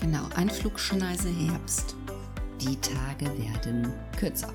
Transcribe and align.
Genau, 0.00 0.26
Einflugschneise 0.34 1.28
Herbst. 1.28 1.94
Die 2.58 2.74
Tage 2.76 3.26
werden 3.38 3.92
kürzer. 4.18 4.52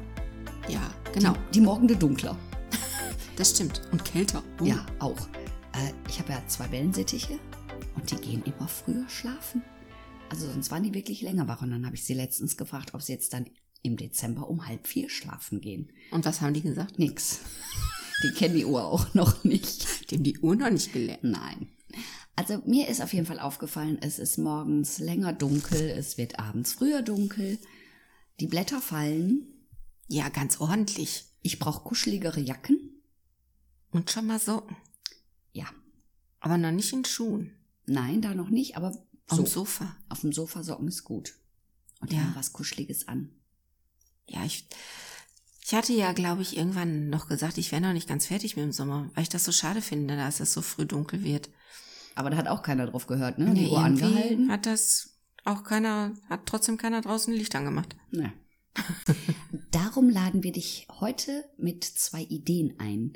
Ja, 0.67 0.91
genau. 1.13 1.33
Die, 1.33 1.59
die 1.59 1.61
Morgende 1.61 1.95
dunkler. 1.95 2.37
Das 3.35 3.51
stimmt. 3.51 3.81
Und 3.91 4.05
kälter. 4.05 4.41
Uh. 4.61 4.65
Ja, 4.65 4.85
auch. 4.99 5.27
Äh, 5.73 5.91
ich 6.07 6.19
habe 6.19 6.31
ja 6.31 6.41
zwei 6.47 6.71
Wellensittiche 6.71 7.37
und 7.95 8.09
die 8.09 8.15
gehen 8.15 8.41
immer 8.45 8.67
früher 8.67 9.07
schlafen. 9.09 9.61
Also 10.29 10.47
sonst 10.47 10.71
waren 10.71 10.83
die 10.83 10.93
wirklich 10.93 11.21
länger 11.21 11.47
wach. 11.47 11.61
Und 11.61 11.71
dann 11.71 11.85
habe 11.85 11.95
ich 11.95 12.05
sie 12.05 12.13
letztens 12.13 12.55
gefragt, 12.55 12.93
ob 12.93 13.01
sie 13.01 13.11
jetzt 13.11 13.33
dann 13.33 13.45
im 13.83 13.97
Dezember 13.97 14.49
um 14.49 14.65
halb 14.67 14.87
vier 14.87 15.09
schlafen 15.09 15.59
gehen. 15.61 15.91
Und 16.11 16.25
was 16.25 16.41
haben 16.41 16.53
die 16.53 16.61
gesagt? 16.61 16.97
Nix. 16.97 17.41
Die 18.23 18.31
kennen 18.31 18.55
die 18.55 18.65
Uhr 18.65 18.85
auch 18.85 19.13
noch 19.13 19.43
nicht. 19.43 20.09
Die 20.09 20.15
haben 20.15 20.23
die 20.23 20.39
Uhr 20.39 20.55
noch 20.55 20.69
nicht 20.69 20.93
gelernt. 20.93 21.23
Nein. 21.23 21.67
Also 22.35 22.61
mir 22.65 22.89
ist 22.89 23.01
auf 23.01 23.13
jeden 23.13 23.25
Fall 23.25 23.39
aufgefallen, 23.39 23.97
es 24.01 24.19
ist 24.19 24.37
morgens 24.37 24.99
länger 24.99 25.31
dunkel, 25.31 25.89
es 25.89 26.17
wird 26.17 26.37
abends 26.37 26.73
früher 26.73 27.01
dunkel, 27.01 27.57
die 28.39 28.47
Blätter 28.47 28.81
fallen. 28.81 29.47
Ja, 30.07 30.29
ganz 30.29 30.59
ordentlich. 30.59 31.25
Ich 31.41 31.59
brauche 31.59 31.83
kuscheligere 31.83 32.41
Jacken. 32.41 33.01
Und 33.91 34.11
schon 34.11 34.27
mal 34.27 34.39
Socken. 34.39 34.75
Ja. 35.53 35.65
Aber 36.39 36.57
noch 36.57 36.71
nicht 36.71 36.91
in 36.91 37.05
Schuhen. 37.05 37.55
Nein, 37.85 38.21
da 38.21 38.35
noch 38.35 38.49
nicht, 38.49 38.75
aber 38.75 38.91
so. 38.91 39.37
Am 39.37 39.45
Sofa. 39.45 39.95
Auf 40.09 40.21
dem 40.21 40.33
Sofa 40.33 40.63
Socken 40.63 40.87
ist 40.87 41.05
gut. 41.05 41.35
Und 42.01 42.11
ja. 42.11 42.31
was 42.35 42.51
Kuscheliges 42.51 43.07
an. 43.07 43.31
Ja, 44.27 44.43
ich, 44.43 44.67
ich 45.63 45.73
hatte 45.73 45.93
ja, 45.93 46.11
glaube 46.11 46.41
ich, 46.41 46.57
irgendwann 46.57 47.09
noch 47.09 47.27
gesagt, 47.27 47.57
ich 47.57 47.71
wäre 47.71 47.81
noch 47.81 47.93
nicht 47.93 48.07
ganz 48.07 48.25
fertig 48.25 48.55
mit 48.55 48.65
dem 48.65 48.71
Sommer, 48.71 49.09
weil 49.13 49.23
ich 49.23 49.29
das 49.29 49.45
so 49.45 49.51
schade 49.51 49.81
finde, 49.81 50.15
dass 50.17 50.39
es 50.39 50.51
so 50.51 50.61
früh 50.61 50.85
dunkel 50.85 51.23
wird. 51.23 51.49
Aber 52.15 52.29
da 52.29 52.37
hat 52.37 52.47
auch 52.47 52.63
keiner 52.63 52.87
drauf 52.87 53.07
gehört, 53.07 53.37
ne? 53.37 53.49
Nee, 53.49 53.65
Die 53.65 53.69
Uhr 53.69 53.79
angehalten. 53.79 54.49
Hat 54.49 54.65
das 54.65 55.15
auch 55.43 55.63
keiner, 55.63 56.13
hat 56.29 56.45
trotzdem 56.45 56.77
keiner 56.77 57.01
draußen 57.01 57.33
Licht 57.33 57.55
angemacht. 57.55 57.95
Ne. 58.11 58.33
Darum 59.71 60.09
laden 60.09 60.41
wir 60.41 60.53
dich 60.53 60.87
heute 60.99 61.45
mit 61.57 61.83
zwei 61.83 62.23
Ideen 62.23 62.75
ein, 62.79 63.13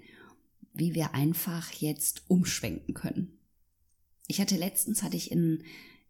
wie 0.74 0.94
wir 0.94 1.16
einfach 1.16 1.72
jetzt 1.72 2.24
umschwenken 2.28 2.94
können. 2.94 3.40
Ich 4.28 4.40
hatte 4.40 4.58
letztens, 4.58 5.02
hatte 5.02 5.18
ich 5.18 5.32
in, 5.32 5.64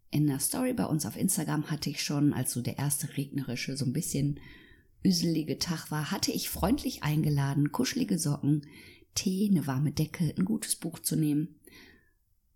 in 0.09 0.29
einer 0.29 0.39
Story 0.39 0.73
bei 0.73 0.85
uns 0.85 1.05
auf 1.05 1.15
Instagram, 1.15 1.71
hatte 1.71 1.89
ich 1.89 2.03
schon, 2.03 2.33
als 2.33 2.51
so 2.51 2.61
der 2.61 2.77
erste 2.77 3.15
regnerische, 3.17 3.77
so 3.77 3.85
ein 3.85 3.93
bisschen 3.93 4.39
üselige 5.03 5.59
Tag 5.59 5.91
war, 5.91 6.11
hatte 6.11 6.31
ich 6.31 6.49
freundlich 6.49 7.03
eingeladen, 7.03 7.71
kuschelige 7.71 8.19
Socken, 8.19 8.65
Tee, 9.15 9.47
eine 9.49 9.65
warme 9.67 9.91
Decke, 9.91 10.33
ein 10.37 10.43
gutes 10.43 10.75
Buch 10.75 10.99
zu 10.99 11.15
nehmen 11.15 11.59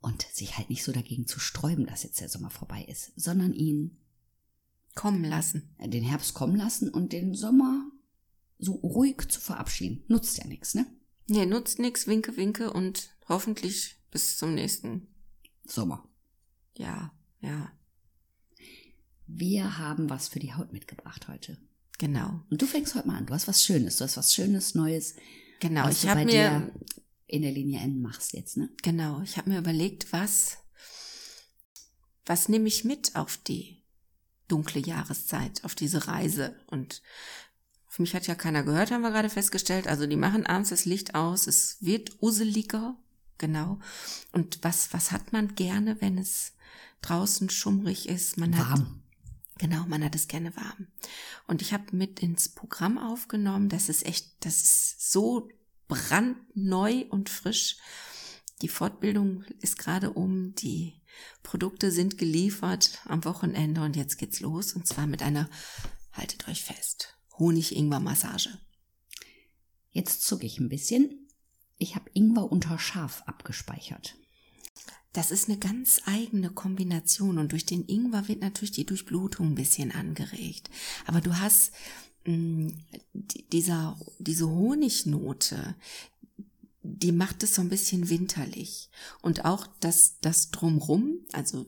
und 0.04 0.28
sich 0.34 0.58
halt 0.58 0.70
nicht 0.70 0.84
so 0.84 0.92
dagegen 0.92 1.26
zu 1.28 1.40
sträuben, 1.40 1.86
dass 1.86 2.04
jetzt 2.04 2.20
der 2.20 2.30
Sommer 2.30 2.50
vorbei 2.50 2.84
ist, 2.84 3.14
sondern 3.16 3.54
ihn 3.54 3.98
kommen 4.96 5.24
lassen. 5.24 5.74
Den 5.80 6.04
Herbst 6.04 6.34
kommen 6.34 6.58
lassen 6.58 6.90
und 6.90 7.14
den 7.14 7.34
Sommer 7.34 7.90
so 8.60 8.74
ruhig 8.74 9.30
zu 9.30 9.40
verabschieden. 9.40 10.04
Nutzt 10.10 10.38
ja 10.38 10.46
nichts, 10.46 10.76
ne? 10.76 10.86
Nee, 11.28 11.46
nutzt 11.46 11.80
nichts, 11.80 12.06
winke, 12.06 12.36
winke 12.36 12.72
und 12.74 13.16
hoffentlich 13.30 13.96
bis 14.12 14.38
zum 14.38 14.54
nächsten 14.54 15.08
Sommer. 15.66 16.08
Ja, 16.78 17.14
ja. 17.40 17.72
Wir 19.26 19.78
haben 19.78 20.10
was 20.10 20.28
für 20.28 20.40
die 20.40 20.54
Haut 20.54 20.74
mitgebracht 20.74 21.30
heute. 21.30 21.58
Genau. 21.98 22.42
Und 22.50 22.62
du 22.62 22.66
fängst 22.66 22.94
heute 22.96 23.08
mal 23.08 23.18
an. 23.18 23.26
Du 23.26 23.34
hast 23.34 23.48
was 23.48 23.64
Schönes. 23.64 23.98
Du 23.98 24.04
hast 24.04 24.18
was 24.18 24.34
Schönes, 24.34 24.76
Neues. 24.76 25.16
Genau. 25.62 25.88
ich 25.88 26.06
habe 26.10 26.26
mir 26.26 26.74
in 27.34 27.42
der 27.42 27.52
Linie 27.52 27.80
N 27.80 28.00
machst 28.00 28.34
jetzt, 28.34 28.58
ne? 28.58 28.70
Genau. 28.84 29.22
Ich 29.24 29.38
habe 29.38 29.50
mir 29.50 29.58
überlegt, 29.58 30.14
was, 30.14 30.60
was 32.28 32.48
nehme 32.48 32.68
ich 32.68 32.84
mit 32.84 33.16
auf 33.16 33.38
die 33.38 33.82
dunkle 34.48 34.80
Jahreszeit, 34.80 35.64
auf 35.64 35.74
diese 35.74 36.08
Reise 36.08 36.56
und 36.68 37.02
auf 37.88 37.98
mich 37.98 38.14
hat 38.14 38.28
ja 38.28 38.36
keiner 38.36 38.62
gehört, 38.62 38.92
haben 38.92 39.02
wir 39.02 39.10
gerade 39.10 39.32
festgestellt. 39.32 39.88
Also 39.88 40.06
die 40.06 40.16
machen 40.16 40.46
abends 40.46 40.70
das 40.70 40.86
Licht 40.86 41.16
aus, 41.16 41.48
es 41.48 41.78
wird 41.82 42.22
useliger, 42.22 42.96
genau. 43.40 43.80
Und 44.32 44.60
was, 44.62 44.94
was 44.94 45.12
hat 45.12 45.34
man 45.34 45.56
gerne, 45.56 46.00
wenn 46.02 46.20
es 46.20 46.54
draußen 47.02 47.50
schummrig 47.50 48.08
ist? 48.08 48.38
Man 48.38 48.56
Warm. 48.56 48.70
hat 48.70 48.86
Genau, 49.58 49.86
man 49.88 50.04
hat 50.04 50.14
es 50.14 50.28
gerne 50.28 50.56
warm. 50.56 50.88
Und 51.48 51.62
ich 51.62 51.74
habe 51.74 51.96
mit 51.96 52.20
ins 52.20 52.50
Programm 52.50 52.98
aufgenommen, 52.98 53.70
das 53.70 53.90
ist 53.90 54.06
echt, 54.06 54.28
das 54.42 54.62
ist 54.62 55.12
so 55.12 55.50
brandneu 55.88 57.06
und 57.10 57.30
frisch. 57.30 57.78
Die 58.62 58.68
Fortbildung 58.68 59.44
ist 59.62 59.78
gerade 59.78 60.12
um, 60.12 60.56
die 60.56 61.02
Produkte 61.44 61.92
sind 61.92 62.18
geliefert 62.18 63.02
am 63.06 63.26
Wochenende 63.26 63.82
und 63.82 63.96
jetzt 63.96 64.18
geht's 64.18 64.40
los 64.40 64.74
und 64.74 64.88
zwar 64.88 65.08
mit 65.08 65.22
einer, 65.22 65.50
haltet 66.12 66.48
euch 66.48 66.64
fest, 66.64 67.18
Honig-Ingwer-Massage. 67.38 68.58
Jetzt 69.92 70.24
zucke 70.24 70.46
ich 70.46 70.60
ein 70.60 70.70
bisschen. 70.70 71.28
Ich 71.78 71.96
habe 71.96 72.10
Ingwer 72.14 72.52
unter 72.52 72.80
Schaf 72.80 73.24
abgespeichert. 73.26 74.16
Das 75.12 75.30
ist 75.30 75.48
eine 75.48 75.60
ganz 75.60 76.02
eigene 76.06 76.50
Kombination 76.50 77.38
und 77.38 77.52
durch 77.52 77.68
den 77.68 77.86
Ingwer 77.86 78.28
wird 78.28 78.42
natürlich 78.42 78.72
die 78.72 78.86
Durchblutung 78.86 79.50
ein 79.50 79.56
bisschen 79.56 79.92
angeregt. 79.92 80.72
Aber 81.06 81.22
du 81.22 81.38
hast 81.38 81.72
dieser, 82.26 83.98
diese 84.20 84.50
Honignote, 84.50 85.76
die 86.84 87.12
macht 87.12 87.44
es 87.44 87.56
so 87.56 87.62
ein 87.62 87.70
bisschen 87.70 88.10
winterlich. 88.10 88.90
Und 89.22 89.46
auch 89.46 89.68
das, 89.80 90.16
das 90.22 90.52
drumrum, 90.52 91.20
also 91.32 91.66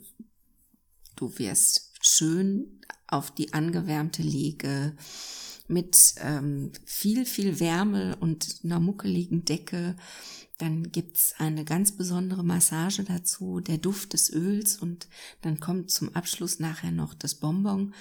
du 1.15 1.38
wirst 1.39 1.91
schön 2.01 2.81
auf 3.07 3.31
die 3.31 3.53
angewärmte 3.53 4.21
Liege 4.21 4.95
mit 5.67 6.15
ähm, 6.19 6.71
viel, 6.85 7.25
viel 7.25 7.59
Wärme 7.59 8.15
und 8.17 8.59
einer 8.63 8.79
muckeligen 8.79 9.45
Decke 9.45 9.95
dann 10.57 10.91
gibt's 10.91 11.35
eine 11.38 11.66
ganz 11.66 11.91
besondere 11.91 12.43
Massage 12.43 13.03
dazu, 13.03 13.59
der 13.59 13.77
Duft 13.77 14.13
des 14.13 14.31
Öls 14.31 14.77
und 14.77 15.07
dann 15.41 15.59
kommt 15.59 15.91
zum 15.91 16.16
Abschluss 16.16 16.59
nachher 16.59 16.91
noch 16.91 17.13
das 17.13 17.35
Bonbon. 17.35 17.93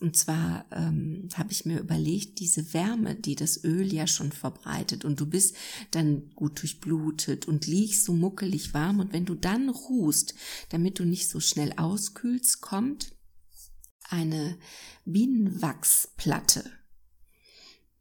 Und 0.00 0.16
zwar 0.16 0.64
ähm, 0.72 1.28
habe 1.34 1.52
ich 1.52 1.66
mir 1.66 1.78
überlegt, 1.78 2.40
diese 2.40 2.72
Wärme, 2.72 3.14
die 3.14 3.36
das 3.36 3.62
Öl 3.62 3.92
ja 3.92 4.06
schon 4.06 4.32
verbreitet 4.32 5.04
und 5.04 5.20
du 5.20 5.26
bist 5.26 5.54
dann 5.90 6.30
gut 6.34 6.62
durchblutet 6.62 7.46
und 7.46 7.66
liegst 7.66 8.04
so 8.04 8.14
muckelig 8.14 8.74
warm 8.74 9.00
und 9.00 9.12
wenn 9.12 9.26
du 9.26 9.34
dann 9.34 9.68
ruhst, 9.68 10.34
damit 10.70 10.98
du 10.98 11.04
nicht 11.04 11.28
so 11.28 11.38
schnell 11.38 11.74
auskühlst, 11.76 12.60
kommt 12.60 13.14
eine 14.08 14.58
Bienenwachsplatte. 15.04 16.64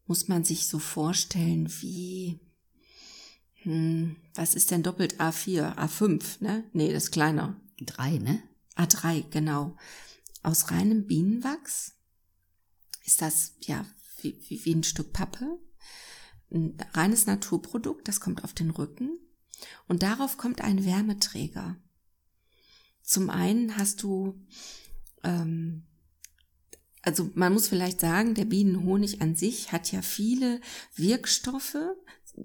Muss 0.07 0.27
man 0.27 0.43
sich 0.43 0.67
so 0.67 0.79
vorstellen 0.79 1.69
wie 1.81 2.39
hm, 3.63 4.15
was 4.35 4.55
ist 4.55 4.71
denn 4.71 4.83
doppelt 4.83 5.19
A4? 5.19 5.75
A5, 5.75 6.41
ne? 6.43 6.63
Nee, 6.73 6.93
das 6.93 7.05
ist 7.05 7.11
kleiner. 7.11 7.59
Drei, 7.79 8.17
ne? 8.17 8.41
A3, 8.75 9.29
genau. 9.29 9.75
Aus 10.43 10.71
reinem 10.71 11.05
Bienenwachs 11.05 11.95
ist 13.05 13.21
das, 13.21 13.55
ja, 13.61 13.85
wie, 14.21 14.39
wie, 14.47 14.63
wie 14.63 14.75
ein 14.75 14.83
Stück 14.83 15.11
Pappe. 15.11 15.59
Ein 16.51 16.77
reines 16.93 17.25
Naturprodukt, 17.25 18.07
das 18.07 18.19
kommt 18.19 18.43
auf 18.43 18.53
den 18.53 18.69
Rücken. 18.69 19.19
Und 19.87 20.03
darauf 20.03 20.37
kommt 20.37 20.61
ein 20.61 20.85
Wärmeträger. 20.85 21.75
Zum 23.01 23.29
einen 23.29 23.75
hast 23.77 24.03
du, 24.03 24.39
ähm, 25.23 25.85
also 27.01 27.29
man 27.33 27.53
muss 27.53 27.67
vielleicht 27.67 28.01
sagen, 28.01 28.35
der 28.35 28.45
Bienenhonig 28.45 29.21
an 29.21 29.35
sich 29.35 29.71
hat 29.71 29.91
ja 29.91 30.01
viele 30.01 30.59
Wirkstoffe, 30.95 31.77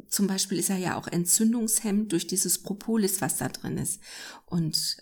zum 0.09 0.27
Beispiel 0.27 0.59
ist 0.59 0.71
er 0.71 0.77
ja 0.77 0.97
auch 0.97 1.07
entzündungshemmend 1.07 2.13
durch 2.13 2.27
dieses 2.27 2.63
Propolis, 2.63 3.21
was 3.21 3.37
da 3.37 3.49
drin 3.49 3.79
ist. 3.79 4.01
Und 4.47 4.97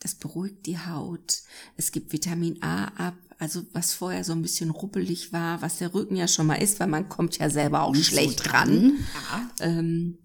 das 0.00 0.14
beruhigt 0.14 0.66
die 0.66 0.78
Haut. 0.78 1.42
Es 1.76 1.92
gibt 1.92 2.12
Vitamin 2.12 2.62
A 2.62 2.86
ab, 3.08 3.16
also 3.38 3.64
was 3.72 3.94
vorher 3.94 4.24
so 4.24 4.32
ein 4.32 4.42
bisschen 4.42 4.70
ruppelig 4.70 5.32
war, 5.32 5.62
was 5.62 5.78
der 5.78 5.94
Rücken 5.94 6.16
ja 6.16 6.28
schon 6.28 6.46
mal 6.46 6.56
ist, 6.56 6.80
weil 6.80 6.88
man 6.88 7.08
kommt 7.08 7.38
ja 7.38 7.48
selber 7.48 7.82
auch 7.82 7.94
Nicht 7.94 8.08
schlecht 8.08 8.38
so 8.40 8.44
dran. 8.44 8.68
dran. 8.68 9.06
Ja. 9.14 9.50
Ähm, 9.66 10.18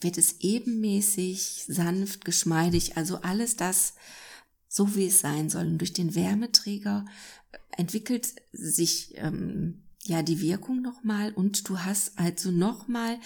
wird 0.00 0.16
es 0.16 0.40
ebenmäßig, 0.40 1.64
sanft, 1.68 2.24
geschmeidig, 2.24 2.96
also 2.96 3.20
alles 3.20 3.56
das, 3.56 3.94
so 4.70 4.94
wie 4.94 5.06
es 5.06 5.20
sein 5.20 5.50
soll. 5.50 5.66
Und 5.66 5.78
durch 5.78 5.92
den 5.92 6.14
Wärmeträger 6.14 7.04
entwickelt 7.72 8.32
sich 8.52 9.12
ähm, 9.16 9.82
ja 10.04 10.22
die 10.22 10.40
Wirkung 10.40 10.80
nochmal 10.80 11.32
und 11.32 11.68
du 11.68 11.80
hast 11.80 12.18
also 12.18 12.50
nochmal 12.52 13.18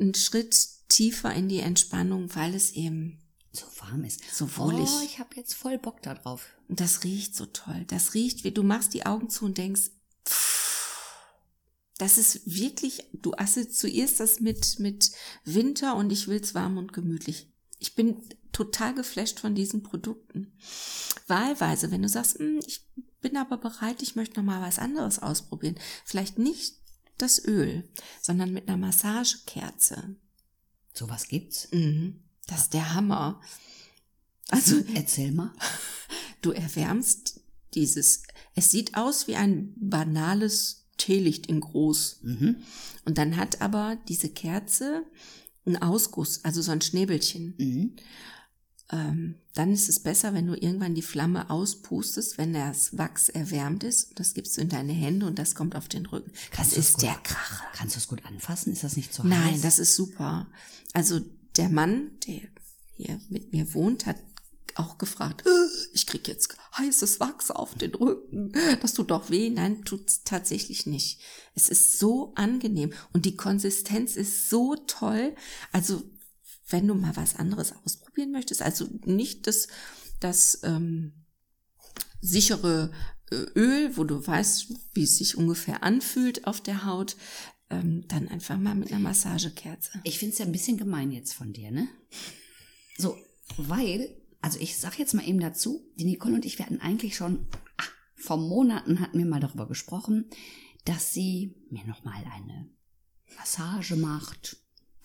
einen 0.00 0.14
Schritt 0.14 0.68
tiefer 0.88 1.34
in 1.34 1.48
die 1.48 1.58
Entspannung, 1.58 2.34
weil 2.36 2.54
es 2.54 2.70
eben 2.70 3.18
so 3.50 3.66
warm 3.80 4.04
ist. 4.04 4.22
So 4.32 4.56
wohlig. 4.56 4.88
Oh, 4.88 5.04
ich 5.04 5.18
habe 5.18 5.34
jetzt 5.36 5.54
voll 5.54 5.78
Bock 5.78 6.00
da 6.00 6.14
drauf. 6.14 6.46
Und 6.68 6.80
das 6.80 7.04
riecht 7.04 7.34
so 7.36 7.46
toll. 7.46 7.84
Das 7.88 8.14
riecht, 8.14 8.44
wie 8.44 8.52
du 8.52 8.62
machst 8.62 8.94
die 8.94 9.04
Augen 9.04 9.28
zu 9.28 9.44
und 9.44 9.58
denkst, 9.58 9.90
pff, 10.26 11.16
das 11.98 12.18
ist 12.18 12.42
wirklich, 12.46 13.04
du 13.12 13.34
assoziierst 13.34 14.20
das 14.20 14.40
mit, 14.40 14.78
mit 14.78 15.10
Winter 15.44 15.96
und 15.96 16.10
ich 16.12 16.28
will's 16.28 16.54
warm 16.54 16.78
und 16.78 16.92
gemütlich. 16.92 17.48
Ich 17.78 17.94
bin 17.94 18.22
total 18.52 18.94
geflasht 18.94 19.40
von 19.40 19.54
diesen 19.54 19.82
Produkten. 19.82 20.52
Wahlweise, 21.26 21.90
wenn 21.90 22.02
du 22.02 22.08
sagst, 22.08 22.38
hm, 22.38 22.60
ich 22.66 22.82
bin 23.20 23.36
aber 23.36 23.56
bereit, 23.56 24.02
ich 24.02 24.16
möchte 24.16 24.38
noch 24.38 24.44
mal 24.44 24.62
was 24.62 24.78
anderes 24.78 25.18
ausprobieren. 25.18 25.76
Vielleicht 26.04 26.38
nicht 26.38 26.76
das 27.18 27.44
Öl, 27.44 27.88
sondern 28.20 28.52
mit 28.52 28.68
einer 28.68 28.76
Massagekerze. 28.76 30.16
Sowas 30.92 31.28
gibt's? 31.28 31.68
Mhm. 31.72 32.22
Das 32.46 32.62
ist 32.62 32.74
der 32.74 32.94
Hammer. 32.94 33.40
Also 34.48 34.76
erzähl 34.94 35.32
mal. 35.32 35.52
Du 36.42 36.50
erwärmst 36.50 37.40
dieses. 37.72 38.24
Es 38.54 38.70
sieht 38.70 38.98
aus 38.98 39.28
wie 39.28 39.36
ein 39.36 39.72
banales 39.76 40.84
Teelicht 40.98 41.46
in 41.46 41.60
groß. 41.60 42.18
Mhm. 42.20 42.56
Und 43.06 43.16
dann 43.16 43.38
hat 43.38 43.62
aber 43.62 43.96
diese 44.08 44.28
Kerze 44.28 45.06
einen 45.66 45.76
Ausguss, 45.76 46.44
also 46.44 46.62
so 46.62 46.72
ein 46.72 46.80
Schnäbelchen. 46.80 47.54
Mhm. 47.58 47.96
Ähm, 48.92 49.34
dann 49.54 49.72
ist 49.72 49.88
es 49.88 50.00
besser, 50.00 50.34
wenn 50.34 50.46
du 50.46 50.54
irgendwann 50.54 50.94
die 50.94 51.00
Flamme 51.02 51.48
auspustest, 51.48 52.36
wenn 52.36 52.52
das 52.52 52.98
Wachs 52.98 53.30
erwärmt 53.30 53.82
ist. 53.82 54.18
Das 54.18 54.34
gibst 54.34 54.56
du 54.56 54.60
in 54.60 54.68
deine 54.68 54.92
Hände 54.92 55.26
und 55.26 55.38
das 55.38 55.54
kommt 55.54 55.74
auf 55.74 55.88
den 55.88 56.04
Rücken. 56.06 56.30
Kannst 56.50 56.72
das 56.72 56.78
ist 56.78 56.94
gut- 56.94 57.04
der 57.04 57.14
Kracher. 57.14 57.64
Kannst 57.74 57.96
du 57.96 57.98
es 57.98 58.08
gut 58.08 58.24
anfassen? 58.26 58.72
Ist 58.72 58.84
das 58.84 58.96
nicht 58.96 59.14
zu 59.14 59.26
Nein, 59.26 59.52
heiß? 59.54 59.62
das 59.62 59.78
ist 59.78 59.96
super. 59.96 60.46
Also 60.92 61.20
der 61.56 61.70
Mann, 61.70 62.10
der 62.26 62.40
hier 62.96 63.18
mit 63.30 63.52
mir 63.52 63.72
wohnt, 63.72 64.04
hat 64.06 64.16
auch 64.76 64.98
gefragt, 64.98 65.46
"Äh, 65.46 65.68
ich 65.92 66.06
krieg 66.06 66.26
jetzt 66.28 66.56
heißes 66.76 67.20
Wachs 67.20 67.50
auf 67.50 67.74
den 67.74 67.94
Rücken. 67.94 68.52
Das 68.80 68.94
tut 68.94 69.10
doch 69.10 69.30
weh. 69.30 69.50
Nein, 69.50 69.84
tut's 69.84 70.22
tatsächlich 70.24 70.86
nicht. 70.86 71.20
Es 71.54 71.68
ist 71.68 71.98
so 71.98 72.32
angenehm 72.34 72.92
und 73.12 73.24
die 73.24 73.36
Konsistenz 73.36 74.16
ist 74.16 74.50
so 74.50 74.76
toll. 74.86 75.34
Also 75.72 76.02
wenn 76.68 76.86
du 76.86 76.94
mal 76.94 77.16
was 77.16 77.36
anderes 77.36 77.72
ausprobieren 77.84 78.32
möchtest, 78.32 78.62
also 78.62 78.88
nicht 79.04 79.46
das, 79.46 79.68
das 80.20 80.60
ähm, 80.62 81.12
sichere 82.20 82.90
äh, 83.30 83.36
Öl, 83.54 83.96
wo 83.96 84.04
du 84.04 84.26
weißt, 84.26 84.72
wie 84.94 85.04
es 85.04 85.18
sich 85.18 85.36
ungefähr 85.36 85.82
anfühlt 85.82 86.46
auf 86.46 86.60
der 86.60 86.84
Haut, 86.84 87.16
ähm, 87.70 88.06
dann 88.08 88.28
einfach 88.28 88.58
mal 88.58 88.74
mit 88.74 88.90
einer 88.90 89.00
Massagekerze. 89.00 90.00
Ich 90.04 90.18
finde 90.18 90.32
es 90.32 90.38
ja 90.38 90.46
ein 90.46 90.52
bisschen 90.52 90.76
gemein 90.76 91.12
jetzt 91.12 91.34
von 91.34 91.52
dir, 91.52 91.70
ne? 91.70 91.88
So, 92.96 93.16
weil, 93.56 94.16
also 94.44 94.58
ich 94.58 94.76
sag 94.76 94.98
jetzt 94.98 95.14
mal 95.14 95.26
eben 95.26 95.40
dazu, 95.40 95.90
die 95.96 96.04
Nicole 96.04 96.34
und 96.34 96.44
ich, 96.44 96.58
wir 96.58 96.66
hatten 96.66 96.82
eigentlich 96.82 97.16
schon, 97.16 97.46
ah, 97.78 97.84
vor 98.14 98.36
Monaten 98.36 99.00
hatten 99.00 99.16
wir 99.16 99.24
mal 99.24 99.40
darüber 99.40 99.66
gesprochen, 99.66 100.26
dass 100.84 101.14
sie 101.14 101.54
mir 101.70 101.82
nochmal 101.86 102.22
eine 102.30 102.68
Massage 103.38 103.96
macht, 103.96 104.58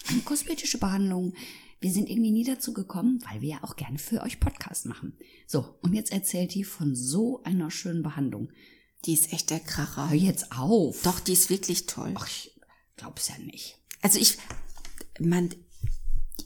eine 0.09 0.19
kosmetische 0.23 0.77
Behandlung. 0.77 1.35
Wir 1.79 1.89
sind 1.89 2.09
irgendwie 2.09 2.31
nie 2.31 2.43
dazu 2.43 2.73
gekommen, 2.73 3.23
weil 3.29 3.39
wir 3.39 3.47
ja 3.47 3.63
auch 3.63 3.77
gerne 3.77 3.97
für 3.97 4.23
euch 4.23 4.41
Podcast 4.41 4.85
machen. 4.85 5.17
So, 5.47 5.79
und 5.83 5.93
jetzt 5.93 6.11
erzählt 6.11 6.53
die 6.53 6.65
von 6.65 6.93
so 6.93 7.41
einer 7.43 7.71
schönen 7.71 8.03
Behandlung. 8.03 8.51
Die 9.05 9.13
ist 9.13 9.31
echt 9.31 9.51
der 9.51 9.61
Kracher. 9.61 10.09
Hör 10.09 10.17
jetzt 10.17 10.51
auf. 10.51 11.01
Doch, 11.03 11.21
die 11.21 11.31
ist 11.31 11.49
wirklich 11.49 11.85
toll. 11.85 12.11
Ach, 12.15 12.27
ich 12.27 12.59
glaub's 12.97 13.29
ja 13.29 13.37
nicht. 13.37 13.77
Also 14.01 14.19
ich, 14.19 14.37
man, 15.17 15.55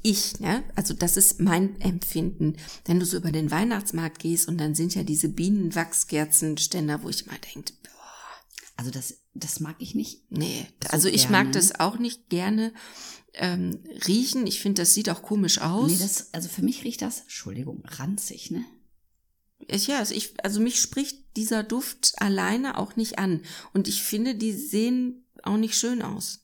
ich, 0.04 0.40
ne, 0.40 0.64
also 0.76 0.94
das 0.94 1.18
ist 1.18 1.40
mein 1.40 1.80
Empfinden. 1.82 2.58
Wenn 2.86 3.00
du 3.00 3.06
so 3.06 3.18
über 3.18 3.32
den 3.32 3.50
Weihnachtsmarkt 3.52 4.20
gehst 4.20 4.48
und 4.48 4.58
dann 4.58 4.76
sind 4.76 4.94
ja 4.96 5.04
diese 5.04 5.30
Bienenwachskerzenständer, 5.30 7.04
wo 7.04 7.10
ich 7.10 7.26
mal 7.26 7.38
denke, 7.54 7.74
boah, 7.84 7.90
Also 8.76 8.92
das, 8.92 9.16
das 9.34 9.60
mag 9.62 9.78
ich 9.80 9.96
nicht. 9.96 10.30
nee, 10.30 10.68
So 10.84 10.90
also 10.90 11.08
ich 11.08 11.28
gerne. 11.30 11.44
mag 11.46 11.54
das 11.54 11.80
auch 11.80 11.98
nicht 11.98 12.30
gerne 12.30 12.74
ähm, 13.34 13.80
riechen. 14.08 14.46
Ich 14.46 14.60
finde, 14.60 14.82
das 14.82 14.94
sieht 14.94 15.10
auch 15.10 15.22
komisch 15.22 15.60
aus. 15.60 15.90
Nee, 15.90 15.98
das, 15.98 16.34
also 16.34 16.50
für 16.50 16.62
mich 16.62 16.84
riecht 16.84 17.02
das, 17.02 17.22
Entschuldigung, 17.22 17.84
ranzig, 17.86 18.52
ne? 18.52 18.66
Ja, 19.72 20.00
also, 20.00 20.14
ich, 20.14 20.34
also 20.44 20.60
mich 20.60 20.80
spricht 20.80 21.38
dieser 21.38 21.64
Duft 21.64 22.14
alleine 22.18 22.78
auch 22.78 22.98
nicht 22.98 23.18
an. 23.20 23.42
Und 23.74 23.88
ich 23.88 24.04
finde, 24.04 24.36
die 24.36 24.52
sehen 24.52 25.26
auch 25.42 25.56
nicht 25.58 25.78
schön 25.78 26.02
aus. 26.02 26.43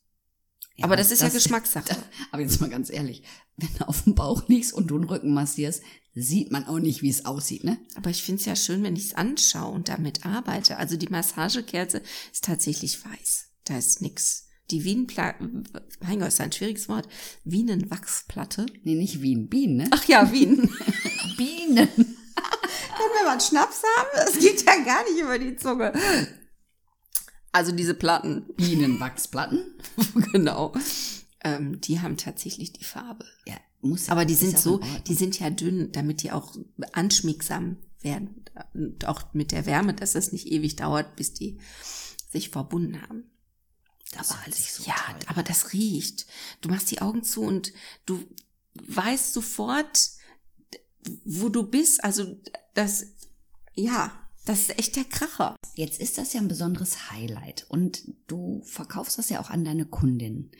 Ja, 0.79 0.85
Aber 0.85 0.95
das 0.95 1.11
ist 1.11 1.21
ja 1.21 1.29
Geschmackssache. 1.29 1.95
Aber 2.31 2.41
jetzt 2.41 2.61
mal 2.61 2.69
ganz 2.69 2.89
ehrlich, 2.89 3.23
wenn 3.57 3.69
du 3.77 3.87
auf 3.87 4.03
dem 4.03 4.15
Bauch 4.15 4.47
liegst 4.47 4.73
und 4.73 4.87
du 4.87 4.97
den 4.97 5.09
Rücken 5.09 5.33
massierst, 5.33 5.83
sieht 6.15 6.51
man 6.51 6.65
auch 6.67 6.79
nicht, 6.79 7.01
wie 7.01 7.09
es 7.09 7.25
aussieht, 7.25 7.65
ne? 7.65 7.77
Aber 7.95 8.09
ich 8.09 8.23
finde 8.23 8.39
es 8.39 8.45
ja 8.45 8.55
schön, 8.55 8.81
wenn 8.83 8.95
ich 8.95 9.07
es 9.07 9.13
anschaue 9.13 9.73
und 9.73 9.89
damit 9.89 10.25
arbeite. 10.25 10.77
Also 10.77 10.95
die 10.95 11.09
Massagekerze 11.09 12.01
ist 12.31 12.45
tatsächlich 12.45 13.03
weiß. 13.05 13.49
Da 13.65 13.77
ist 13.77 14.01
nix. 14.01 14.47
Die 14.71 14.83
Wienenplatte, 14.85 15.43
mein 16.01 16.19
Gott, 16.19 16.29
ist 16.29 16.39
ein 16.39 16.51
schwieriges 16.51 16.87
Wort. 16.87 17.07
Wienenwachsplatte. 17.43 18.65
Nee, 18.83 18.95
nicht 18.95 19.21
Wien, 19.21 19.49
Bienen, 19.49 19.77
ne? 19.77 19.87
Ach 19.91 20.05
ja, 20.05 20.31
Wien. 20.31 20.69
Bienen. 21.37 21.87
Können 21.95 23.13
wir 23.15 23.23
mal 23.25 23.31
einen 23.31 23.41
Schnaps 23.41 23.81
haben? 23.97 24.09
Das 24.13 24.39
geht 24.39 24.63
ja 24.65 24.83
gar 24.83 25.03
nicht 25.03 25.21
über 25.21 25.37
die 25.37 25.55
Zunge. 25.55 25.91
Also 27.51 27.71
diese 27.71 27.93
Platten, 27.93 28.45
Bienenwachsplatten. 28.55 29.63
genau. 30.31 30.73
Ähm, 31.43 31.79
die 31.81 31.99
haben 31.99 32.17
tatsächlich 32.17 32.73
die 32.73 32.83
Farbe. 32.83 33.25
Ja, 33.47 33.55
muss 33.81 34.07
ja- 34.07 34.11
Aber 34.13 34.25
die 34.25 34.35
sind 34.35 34.57
so, 34.59 34.79
die 35.07 35.15
sind 35.15 35.39
ja 35.39 35.49
dünn, 35.49 35.91
damit 35.91 36.21
die 36.23 36.31
auch 36.31 36.55
anschmiegsam 36.91 37.77
werden. 38.01 38.43
Und 38.73 39.05
auch 39.05 39.33
mit 39.33 39.51
der 39.51 39.65
Wärme, 39.65 39.93
dass 39.93 40.13
das 40.13 40.31
nicht 40.31 40.47
ewig 40.47 40.75
dauert, 40.75 41.15
bis 41.15 41.33
die 41.33 41.59
sich 42.29 42.49
verbunden 42.49 43.01
haben. 43.01 43.23
Das 44.11 44.43
hört 44.43 44.55
sich 44.55 44.71
so 44.73 44.83
ja, 44.83 44.95
toll 44.95 45.15
aber 45.27 45.43
das 45.43 45.71
riecht. 45.73 46.25
Du 46.61 46.69
machst 46.69 46.89
die 46.91 47.01
Augen 47.01 47.23
zu 47.23 47.41
und 47.41 47.73
du 48.05 48.23
weißt 48.87 49.33
sofort, 49.33 50.11
wo 51.25 51.49
du 51.49 51.63
bist. 51.63 52.03
Also 52.03 52.39
das, 52.73 53.05
ja, 53.75 54.11
das 54.49 54.61
ist 54.61 54.79
echt 54.79 54.95
der 54.95 55.03
Kracher. 55.03 55.55
Jetzt 55.75 56.01
ist 56.01 56.17
das 56.17 56.33
ja 56.33 56.41
ein 56.41 56.47
besonderes 56.47 57.11
Highlight 57.11 57.65
und 57.69 58.03
du 58.27 58.61
verkaufst 58.63 59.17
das 59.17 59.29
ja 59.29 59.39
auch 59.39 59.49
an 59.49 59.63
deine 59.63 59.85
Kundin. 59.85 60.51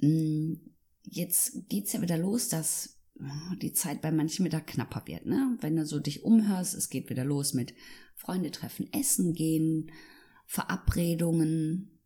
Mm, 0.00 0.54
Jetzt 1.10 1.68
geht's 1.68 1.92
ja 1.92 2.02
wieder 2.02 2.18
los, 2.18 2.48
dass 2.48 2.98
oh, 3.18 3.54
die 3.56 3.72
Zeit 3.72 4.02
bei 4.02 4.10
manchen 4.10 4.44
wieder 4.44 4.60
knapper 4.60 5.02
wird, 5.06 5.26
ne? 5.26 5.56
Wenn 5.60 5.76
du 5.76 5.86
so 5.86 6.00
dich 6.00 6.22
umhörst, 6.22 6.74
es 6.74 6.90
geht 6.90 7.08
wieder 7.08 7.24
los 7.24 7.54
mit 7.54 7.74
Freunde 8.14 8.50
treffen, 8.50 8.92
essen 8.92 9.32
gehen, 9.32 9.90
Verabredungen. 10.46 12.00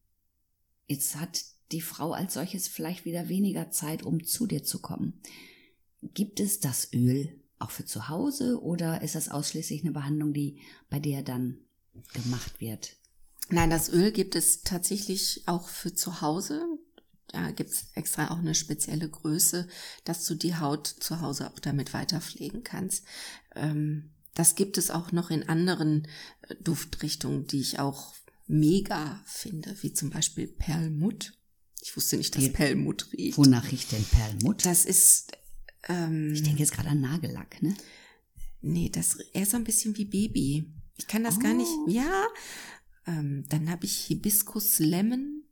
Jetzt 0.86 1.16
hat 1.16 1.44
die 1.72 1.80
Frau 1.80 2.12
als 2.12 2.34
solches 2.34 2.68
vielleicht 2.68 3.04
wieder 3.04 3.28
weniger 3.28 3.70
Zeit, 3.70 4.02
um 4.02 4.24
zu 4.24 4.46
dir 4.46 4.62
zu 4.62 4.80
kommen. 4.80 5.20
Gibt 6.02 6.38
es 6.38 6.60
das 6.60 6.92
Öl 6.92 7.41
auch 7.62 7.70
für 7.70 7.84
zu 7.84 8.08
Hause 8.08 8.60
oder 8.60 9.02
ist 9.02 9.14
das 9.14 9.28
ausschließlich 9.28 9.82
eine 9.82 9.92
Behandlung, 9.92 10.32
die 10.32 10.60
bei 10.90 10.98
dir 10.98 11.22
dann 11.22 11.58
gemacht 12.12 12.60
wird? 12.60 12.96
Nein, 13.48 13.70
das 13.70 13.88
Öl 13.88 14.12
gibt 14.12 14.34
es 14.34 14.62
tatsächlich 14.62 15.42
auch 15.46 15.68
für 15.68 15.94
zu 15.94 16.20
Hause. 16.20 16.64
Da 17.28 17.50
gibt's 17.50 17.88
extra 17.94 18.30
auch 18.30 18.38
eine 18.38 18.54
spezielle 18.54 19.08
Größe, 19.08 19.68
dass 20.04 20.24
du 20.26 20.34
die 20.34 20.56
Haut 20.56 20.86
zu 20.86 21.20
Hause 21.20 21.50
auch 21.50 21.58
damit 21.58 21.92
weiterpflegen 21.94 22.62
kannst. 22.62 23.04
Ähm, 23.54 24.10
das 24.34 24.54
gibt 24.54 24.78
es 24.78 24.90
auch 24.90 25.12
noch 25.12 25.30
in 25.30 25.48
anderen 25.48 26.08
äh, 26.48 26.54
Duftrichtungen, 26.56 27.46
die 27.46 27.60
ich 27.60 27.78
auch 27.78 28.14
mega 28.46 29.22
finde, 29.26 29.74
wie 29.82 29.92
zum 29.92 30.10
Beispiel 30.10 30.46
Perlmutt. 30.46 31.32
Ich 31.80 31.96
wusste 31.96 32.16
nicht, 32.16 32.36
dass 32.36 32.52
Perlmutt 32.52 33.12
riecht. 33.12 33.38
Wonach 33.38 33.70
riecht 33.70 33.92
denn 33.92 34.04
Perlmutt? 34.04 34.64
Das 34.64 34.84
ist, 34.84 35.32
ähm, 35.88 36.32
Ich 36.32 36.42
denke 36.42 36.60
jetzt 36.60 36.72
gerade 36.72 36.90
an 36.90 37.00
Nagellack, 37.00 37.62
ne? 37.62 37.74
Nee, 38.60 38.90
das 38.90 39.16
eher 39.32 39.46
so 39.46 39.56
ein 39.56 39.64
bisschen 39.64 39.96
wie 39.96 40.04
Baby. 40.04 40.72
Ich 40.96 41.06
kann 41.06 41.24
das 41.24 41.40
gar 41.40 41.54
nicht. 41.54 41.70
Oh. 41.86 41.90
Ja. 41.90 42.26
Ähm, 43.06 43.44
dann 43.48 43.68
habe 43.70 43.84
ich 43.86 43.96
Hibiskus 44.06 44.78
Lemon 44.78 45.42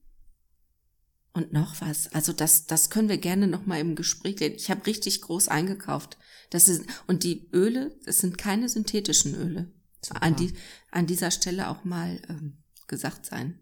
und 1.33 1.53
noch 1.53 1.81
was. 1.81 2.13
Also 2.13 2.33
das, 2.33 2.67
das 2.67 2.91
können 2.91 3.09
wir 3.09 3.19
gerne 3.19 3.47
noch 3.47 3.67
mal 3.67 3.81
im 3.81 3.97
Gespräch 3.97 4.41
reden. 4.41 4.57
Ich 4.57 4.71
habe 4.71 4.87
richtig 4.87 5.21
groß 5.23 5.49
eingekauft. 5.49 6.19
Das 6.51 6.69
ist 6.69 6.85
und 7.07 7.25
die 7.25 7.49
Öle, 7.53 7.97
das 8.05 8.19
sind 8.19 8.39
keine 8.39 8.69
synthetischen 8.69 9.35
Öle. 9.35 9.73
Super. 10.03 10.23
An 10.23 10.37
die 10.37 10.55
an 10.91 11.07
dieser 11.07 11.31
Stelle 11.31 11.69
auch 11.69 11.85
mal 11.85 12.21
ähm, 12.29 12.59
gesagt 12.87 13.27
sein. 13.27 13.59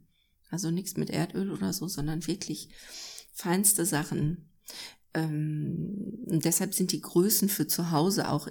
Also 0.50 0.70
nichts 0.70 0.96
mit 0.96 1.10
Erdöl 1.10 1.50
oder 1.50 1.72
so, 1.72 1.88
sondern 1.88 2.26
wirklich 2.26 2.70
feinste 3.32 3.84
Sachen. 3.84 4.50
Ähm, 5.18 6.24
und 6.26 6.44
deshalb 6.44 6.74
sind 6.74 6.92
die 6.92 7.00
Größen 7.00 7.48
für 7.48 7.66
zu 7.66 7.90
Hause 7.90 8.28
auch 8.30 8.48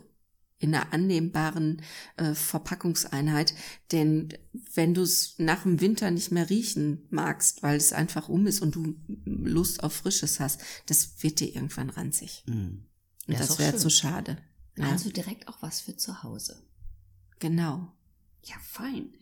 in 0.60 0.74
einer 0.74 0.92
annehmbaren 0.92 1.82
äh, 2.18 2.34
Verpackungseinheit. 2.34 3.54
Denn 3.92 4.30
wenn 4.74 4.94
du 4.94 5.04
es 5.04 5.36
nach 5.38 5.64
dem 5.64 5.80
Winter 5.82 6.10
nicht 6.10 6.32
mehr 6.32 6.50
riechen 6.50 7.06
magst, 7.10 7.62
weil 7.62 7.78
es 7.78 7.94
einfach 7.94 8.28
um 8.28 8.48
ist 8.48 8.62
und 8.62 8.76
du 8.76 8.96
Lust 9.26 9.84
auf 9.84 9.94
Frisches 9.94 10.40
hast, 10.40 10.62
das 10.88 11.22
wird 11.22 11.40
dir 11.40 11.54
irgendwann 11.54 11.90
ranzig. 11.90 12.44
Mm. 12.48 12.52
Und 12.52 13.40
das 13.40 13.50
doch 13.50 13.60
wäre 13.60 13.78
zu 13.78 13.90
schade. 13.90 14.38
Ja, 14.78 14.90
Also 14.90 15.12
direkt 15.12 15.48
auch 15.48 15.62
was 15.62 15.82
für 15.82 15.96
zu 15.96 16.24
Hause. 16.24 16.64
genau. 17.40 17.92
Ja, 18.44 18.56
fein. 18.62 19.14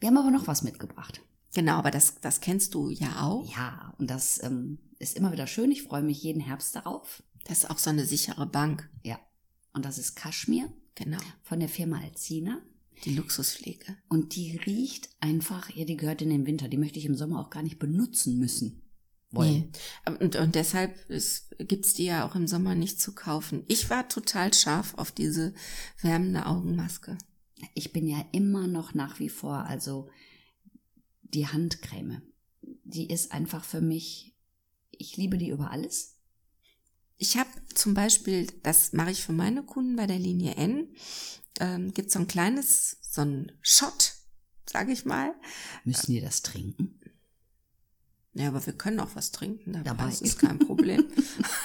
Wir 0.00 0.08
haben 0.08 0.16
aber 0.16 0.30
noch 0.30 0.46
was 0.46 0.62
mitgebracht. 0.62 1.20
Genau, 1.54 1.74
aber 1.74 1.90
das, 1.90 2.14
das 2.20 2.40
kennst 2.40 2.74
du 2.74 2.88
ja 2.88 3.22
auch. 3.22 3.54
Ja, 3.54 3.92
und 3.98 4.08
das 4.08 4.42
ähm, 4.42 4.78
ist 5.02 5.16
immer 5.16 5.32
wieder 5.32 5.46
schön. 5.46 5.70
Ich 5.70 5.82
freue 5.82 6.02
mich 6.02 6.22
jeden 6.22 6.40
Herbst 6.40 6.76
darauf. 6.76 7.22
Das 7.44 7.58
ist 7.58 7.70
auch 7.70 7.78
so 7.78 7.90
eine 7.90 8.06
sichere 8.06 8.46
Bank. 8.46 8.88
Ja. 9.02 9.18
Und 9.72 9.84
das 9.84 9.98
ist 9.98 10.14
Kaschmir 10.14 10.72
Genau. 10.94 11.18
von 11.42 11.58
der 11.60 11.68
Firma 11.68 12.00
Alcina. 12.00 12.60
Die 13.04 13.14
Luxuspflege. 13.14 13.96
Und 14.08 14.36
die 14.36 14.56
riecht 14.58 15.08
einfach, 15.18 15.70
ja, 15.70 15.84
die 15.84 15.96
gehört 15.96 16.22
in 16.22 16.30
den 16.30 16.46
Winter. 16.46 16.68
Die 16.68 16.76
möchte 16.76 16.98
ich 16.98 17.06
im 17.06 17.16
Sommer 17.16 17.40
auch 17.40 17.50
gar 17.50 17.62
nicht 17.62 17.78
benutzen 17.78 18.38
müssen. 18.38 18.82
Wollen. 19.32 19.72
Nee. 20.06 20.14
Und, 20.20 20.36
und 20.36 20.54
deshalb 20.54 21.08
ist, 21.10 21.56
gibt's 21.58 21.94
die 21.94 22.04
ja 22.04 22.28
auch 22.28 22.36
im 22.36 22.46
Sommer 22.46 22.74
nicht 22.74 23.00
zu 23.00 23.14
kaufen. 23.14 23.64
Ich 23.66 23.88
war 23.90 24.08
total 24.08 24.52
scharf 24.54 24.94
auf 24.98 25.10
diese 25.10 25.54
wärmende 26.00 26.46
Augenmaske. 26.46 27.16
Ich 27.74 27.92
bin 27.92 28.06
ja 28.06 28.24
immer 28.32 28.68
noch 28.68 28.94
nach 28.94 29.18
wie 29.18 29.30
vor, 29.30 29.64
also 29.64 30.10
die 31.22 31.48
Handcreme. 31.48 32.20
Die 32.84 33.08
ist 33.08 33.32
einfach 33.32 33.64
für 33.64 33.80
mich, 33.80 34.31
ich 35.02 35.16
liebe 35.16 35.36
die 35.38 35.50
über 35.50 35.70
alles. 35.70 36.16
Ich 37.18 37.36
habe 37.36 37.50
zum 37.74 37.94
Beispiel, 37.94 38.46
das 38.62 38.92
mache 38.92 39.10
ich 39.10 39.22
für 39.22 39.32
meine 39.32 39.62
Kunden 39.64 39.96
bei 39.96 40.06
der 40.06 40.18
Linie 40.18 40.54
N, 40.56 40.88
ähm, 41.60 41.92
gibt 41.92 42.10
so 42.10 42.18
ein 42.18 42.26
kleines, 42.26 42.96
so 43.02 43.20
ein 43.22 43.52
Shot, 43.60 44.14
sage 44.70 44.92
ich 44.92 45.04
mal. 45.04 45.34
Müssen 45.84 46.12
die 46.12 46.20
das 46.20 46.42
trinken? 46.42 46.98
Ja, 48.34 48.48
aber 48.48 48.64
wir 48.64 48.72
können 48.72 48.98
auch 49.00 49.14
was 49.14 49.30
trinken 49.30 49.72
dabei. 49.72 49.84
Dabei. 49.90 50.04
Das 50.06 50.22
ist 50.22 50.38
kein 50.38 50.58
Problem. 50.58 51.04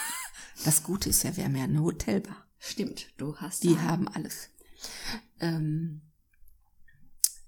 das 0.66 0.84
Gute 0.84 1.10
ist 1.10 1.24
ja, 1.24 1.36
wir 1.38 1.46
haben 1.46 1.56
ja 1.56 1.64
eine 1.64 1.82
Hotelbar. 1.82 2.46
Stimmt, 2.60 3.08
du 3.18 3.38
hast 3.38 3.64
Die 3.64 3.74
da- 3.76 3.82
haben 3.84 4.08
alles. 4.10 4.50
Ähm, 5.40 6.02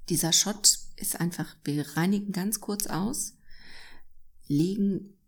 dieser 0.08 0.32
Shot 0.34 0.80
ist 0.96 1.20
einfach, 1.20 1.56
wir 1.64 1.98
reinigen 1.98 2.32
ganz 2.32 2.60
kurz 2.62 2.88
aus, 2.88 3.36
legen 4.48 5.19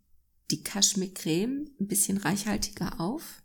die 0.52 0.64
Kaschmircreme 0.64 1.70
ein 1.80 1.88
bisschen 1.88 2.18
reichhaltiger 2.18 3.00
auf, 3.00 3.42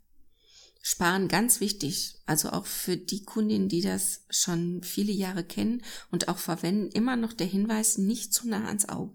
sparen 0.81 1.27
ganz 1.27 1.59
wichtig, 1.59 2.15
also 2.25 2.49
auch 2.51 2.65
für 2.65 2.97
die 2.97 3.23
Kundinnen, 3.23 3.69
die 3.69 3.81
das 3.81 4.25
schon 4.29 4.83
viele 4.83 5.11
Jahre 5.11 5.43
kennen 5.43 5.81
und 6.11 6.27
auch 6.27 6.37
verwenden, 6.37 6.91
immer 6.91 7.15
noch 7.15 7.33
der 7.33 7.47
Hinweis, 7.47 7.97
nicht 7.97 8.33
zu 8.33 8.47
nah 8.47 8.65
ans 8.67 8.87
Auge. 8.87 9.13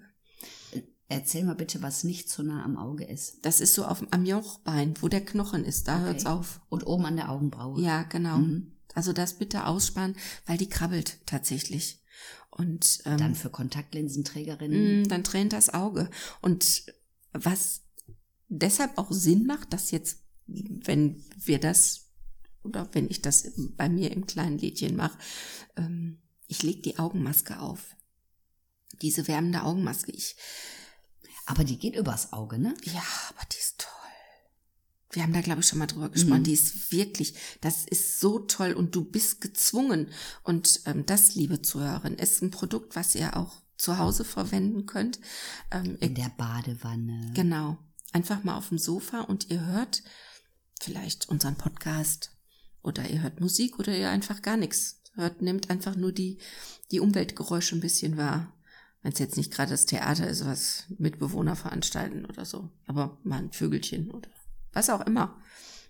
Erzähl 1.08 1.44
mal 1.44 1.54
bitte, 1.54 1.82
was 1.82 2.04
nicht 2.04 2.30
so 2.30 2.42
nah 2.42 2.64
am 2.64 2.78
Auge 2.78 3.04
ist. 3.04 3.38
Das 3.42 3.61
ist 3.61 3.75
so 3.75 3.84
auf, 3.84 4.02
am 4.12 4.25
Jochbein, 4.25 4.94
wo 5.02 5.08
der 5.08 5.22
Knochen 5.22 5.62
ist, 5.64 5.87
da 5.87 5.96
Okay. 5.96 6.04
hört's 6.06 6.25
auf. 6.26 6.61
Und 6.70 6.87
oben 6.87 7.04
an 7.04 7.16
der 7.16 7.30
Augenbraue. 7.30 7.80
Ja, 7.82 8.04
genau. 8.04 8.38
Mhm. 8.38 8.72
Also 8.94 9.12
das 9.12 9.34
bitte 9.34 9.66
aussparen, 9.66 10.16
weil 10.46 10.56
die 10.56 10.68
krabbelt 10.70 11.18
tatsächlich. 11.26 12.00
Und 12.50 13.00
ähm, 13.04 13.18
Dann 13.18 13.34
für 13.34 13.50
Kontaktlinsenträgerinnen. 13.50 15.02
mh, 15.02 15.08
dann 15.08 15.22
tränt 15.25 15.52
das 15.52 15.68
Auge. 15.72 16.08
Und 16.40 16.84
was 17.32 17.82
deshalb 18.48 18.98
auch 18.98 19.10
Sinn 19.10 19.46
macht, 19.46 19.72
dass 19.72 19.90
jetzt, 19.90 20.18
wenn 20.46 21.24
wir 21.36 21.58
das 21.58 22.10
oder 22.62 22.88
wenn 22.92 23.10
ich 23.10 23.22
das 23.22 23.52
bei 23.76 23.88
mir 23.88 24.12
im 24.12 24.26
kleinen 24.26 24.58
Lädchen 24.58 24.96
mache, 24.96 25.18
ähm, 25.76 26.22
ich 26.46 26.62
lege 26.62 26.82
die 26.82 26.98
Augenmaske 26.98 27.58
auf. 27.60 27.96
Diese 29.00 29.26
wärmende 29.26 29.62
Augenmaske. 29.62 30.12
Ich, 30.12 30.36
Aber 31.46 31.64
die 31.64 31.78
geht 31.78 31.96
übers 31.96 32.32
Auge, 32.32 32.58
ne? 32.58 32.74
ja, 32.84 33.02
aber 33.30 33.44
die 33.50 33.58
ist 33.58 33.78
toll. 33.78 33.88
Wir 35.10 35.22
haben 35.22 35.32
da, 35.32 35.40
glaube 35.40 35.60
ich, 35.60 35.66
schon 35.66 35.78
mal 35.78 35.86
drüber 35.86 36.08
gesprochen. 36.08 36.40
Mhm. 36.40 36.44
Die 36.44 36.52
ist 36.52 36.92
wirklich, 36.92 37.34
das 37.60 37.84
ist 37.84 38.20
so 38.20 38.38
toll 38.38 38.72
und 38.72 38.94
du 38.94 39.04
bist 39.04 39.40
gezwungen. 39.40 40.10
Und 40.42 40.82
ähm, 40.86 41.04
das, 41.04 41.34
liebe 41.34 41.60
Zuhörerin, 41.60 42.14
ist 42.14 42.42
ein 42.42 42.50
Produkt, 42.50 42.96
was 42.96 43.14
ihr 43.14 43.36
auch 43.36 43.60
zu 43.82 43.98
Hause 43.98 44.24
verwenden 44.24 44.86
könnt. 44.86 45.18
Ähm, 45.70 45.96
In 46.00 46.14
der 46.14 46.30
Badewanne. 46.36 47.32
Genau. 47.34 47.78
Einfach 48.12 48.44
mal 48.44 48.56
auf 48.56 48.68
dem 48.68 48.78
Sofa 48.78 49.22
und 49.22 49.50
ihr 49.50 49.66
hört 49.66 50.02
vielleicht 50.80 51.28
unseren 51.28 51.56
Podcast 51.56 52.30
oder 52.82 53.08
ihr 53.08 53.22
hört 53.22 53.40
Musik 53.40 53.78
oder 53.78 53.96
ihr 53.96 54.10
einfach 54.10 54.40
gar 54.40 54.56
nichts 54.56 55.02
hört, 55.14 55.42
nehmt 55.42 55.68
einfach 55.68 55.96
nur 55.96 56.12
die, 56.12 56.38
die 56.90 57.00
Umweltgeräusche 57.00 57.74
ein 57.74 57.80
bisschen 57.80 58.16
wahr. 58.16 58.52
Wenn 59.02 59.12
es 59.12 59.18
jetzt 59.18 59.36
nicht 59.36 59.52
gerade 59.52 59.72
das 59.72 59.86
Theater 59.86 60.28
ist, 60.28 60.46
was 60.46 60.84
Mitbewohner 60.98 61.56
veranstalten 61.56 62.24
oder 62.24 62.44
so, 62.44 62.70
aber 62.86 63.18
mal 63.24 63.38
ein 63.38 63.52
Vögelchen 63.52 64.12
oder 64.12 64.28
was 64.72 64.90
auch 64.90 65.04
immer. 65.06 65.42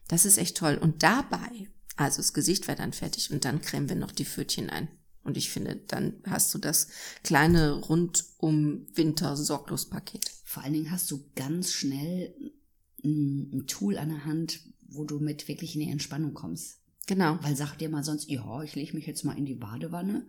Das 0.09 0.25
ist 0.25 0.39
echt 0.39 0.57
toll. 0.57 0.79
Und 0.81 1.03
dabei, 1.03 1.69
also 1.97 2.19
das 2.19 2.33
Gesicht 2.33 2.69
wäre 2.69 2.79
dann 2.79 2.95
fertig 2.95 3.31
und 3.31 3.45
dann 3.45 3.61
cremen 3.61 3.91
wir 3.91 3.97
noch 3.97 4.13
die 4.13 4.25
Pfötchen 4.25 4.71
ein. 4.71 4.89
Und 5.25 5.37
ich 5.37 5.51
finde, 5.51 5.77
dann 5.89 6.15
hast 6.27 6.53
du 6.55 6.59
das 6.59 6.89
kleine 7.23 7.73
rundum 7.73 8.87
Winter-Sorglos-Paket. 8.95 10.25
Vor 10.45 10.63
allen 10.63 10.73
Dingen 10.73 10.91
hast 10.91 11.11
du 11.11 11.25
ganz 11.37 11.73
schnell 11.73 12.35
ein, 13.05 13.51
ein 13.53 13.67
Tool 13.67 13.99
an 13.99 14.09
der 14.09 14.25
Hand, 14.25 14.61
wo 14.89 15.05
du 15.05 15.19
mit 15.21 15.49
wirklich 15.49 15.75
in 15.75 15.81
die 15.83 15.91
Entspannung 15.91 16.35
kommst. 16.35 16.79
Genau. 17.07 17.39
Weil 17.43 17.57
sag 17.57 17.77
dir 17.79 17.89
mal 17.89 18.05
sonst, 18.05 18.29
ja, 18.31 18.63
ich 18.63 18.75
lege 18.75 18.95
mich 18.95 19.07
jetzt 19.07 19.25
mal 19.25 19.37
in 19.39 19.45
die 19.45 19.55
Badewanne 19.55 20.27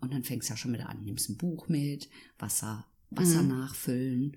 und 0.00 0.12
dann 0.12 0.24
fängst 0.24 0.48
du 0.48 0.52
ja 0.52 0.56
schon 0.56 0.72
wieder 0.72 0.88
an, 0.88 1.02
nimmst 1.04 1.28
ein 1.30 1.36
Buch 1.36 1.68
mit, 1.68 2.08
Wasser, 2.38 2.86
Wasser 3.10 3.42
Mhm. 3.42 3.48
nachfüllen 3.48 4.36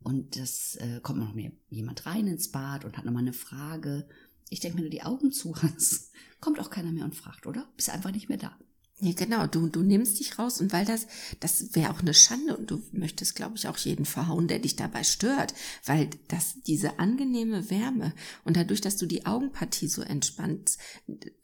und 0.00 0.36
das 0.38 0.76
äh, 0.76 1.00
kommt 1.02 1.18
noch 1.18 1.34
mehr 1.34 1.50
jemand 1.70 2.06
rein 2.06 2.26
ins 2.26 2.50
Bad 2.50 2.84
und 2.84 2.96
hat 2.96 3.04
nochmal 3.04 3.22
eine 3.22 3.32
Frage. 3.32 4.06
Ich 4.50 4.60
denke, 4.60 4.76
wenn 4.78 4.84
du 4.84 4.90
die 4.90 5.02
Augen 5.02 5.32
zu 5.32 5.56
hast, 5.56 6.12
kommt 6.40 6.60
auch 6.60 6.70
keiner 6.70 6.92
mehr 6.92 7.04
und 7.04 7.16
fragt, 7.16 7.46
oder? 7.46 7.68
Bist 7.76 7.90
einfach 7.90 8.12
nicht 8.12 8.28
mehr 8.28 8.38
da. 8.38 8.56
Ja, 9.00 9.12
genau. 9.12 9.46
Du, 9.48 9.68
du 9.68 9.82
nimmst 9.82 10.20
dich 10.20 10.38
raus 10.38 10.60
und 10.60 10.72
weil 10.72 10.84
das, 10.84 11.08
das 11.40 11.74
wäre 11.74 11.90
auch 11.90 12.00
eine 12.00 12.14
Schande 12.14 12.56
und 12.56 12.70
du 12.70 12.80
möchtest, 12.92 13.34
glaube 13.34 13.56
ich, 13.56 13.66
auch 13.66 13.76
jeden 13.76 14.04
verhauen, 14.04 14.46
der 14.46 14.60
dich 14.60 14.76
dabei 14.76 15.02
stört, 15.02 15.52
weil 15.84 16.08
das, 16.28 16.60
diese 16.66 16.98
angenehme 17.00 17.70
Wärme 17.70 18.14
und 18.44 18.56
dadurch, 18.56 18.80
dass 18.80 18.96
du 18.96 19.06
die 19.06 19.26
Augenpartie 19.26 19.88
so 19.88 20.02
entspannst, 20.02 20.78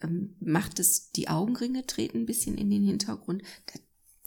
ähm, 0.01 0.37
macht 0.41 0.79
es, 0.79 1.11
die 1.11 1.29
Augenringe 1.29 1.85
treten 1.87 2.19
ein 2.19 2.27
bisschen 2.27 2.57
in 2.57 2.71
den 2.71 2.85
Hintergrund. 2.85 3.43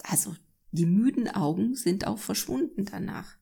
Also, 0.04 0.36
die 0.72 0.86
müden 0.86 1.30
Augen 1.30 1.76
sind 1.76 2.06
auch 2.06 2.20
verschwunden 2.20 2.84
danach. 2.86 3.38